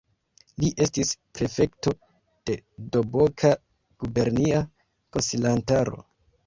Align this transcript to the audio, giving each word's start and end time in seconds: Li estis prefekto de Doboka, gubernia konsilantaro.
Li 0.61 0.69
estis 0.85 1.11
prefekto 1.39 1.93
de 2.51 2.57
Doboka, 2.97 3.55
gubernia 4.05 4.67
konsilantaro. 5.17 6.07